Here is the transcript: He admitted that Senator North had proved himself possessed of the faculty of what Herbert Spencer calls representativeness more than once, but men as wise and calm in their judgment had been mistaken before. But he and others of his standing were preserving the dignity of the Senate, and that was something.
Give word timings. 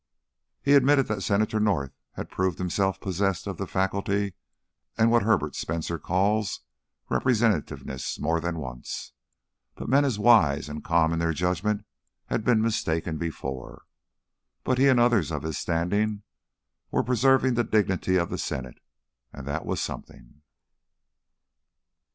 He 0.63 0.73
admitted 0.73 1.05
that 1.09 1.21
Senator 1.21 1.59
North 1.59 1.91
had 2.13 2.31
proved 2.31 2.57
himself 2.57 2.99
possessed 2.99 3.45
of 3.45 3.57
the 3.57 3.67
faculty 3.67 4.33
of 4.97 5.09
what 5.11 5.21
Herbert 5.21 5.53
Spencer 5.55 5.99
calls 5.99 6.61
representativeness 7.11 8.19
more 8.19 8.41
than 8.41 8.57
once, 8.57 9.13
but 9.75 9.87
men 9.89 10.03
as 10.03 10.17
wise 10.17 10.67
and 10.69 10.83
calm 10.83 11.13
in 11.13 11.19
their 11.19 11.33
judgment 11.33 11.85
had 12.29 12.43
been 12.43 12.63
mistaken 12.63 13.19
before. 13.19 13.83
But 14.63 14.79
he 14.79 14.87
and 14.87 14.99
others 14.99 15.31
of 15.31 15.43
his 15.43 15.59
standing 15.59 16.23
were 16.89 17.03
preserving 17.03 17.53
the 17.53 17.63
dignity 17.63 18.15
of 18.17 18.31
the 18.31 18.39
Senate, 18.39 18.79
and 19.31 19.45
that 19.45 19.67
was 19.67 19.79
something. 19.79 20.41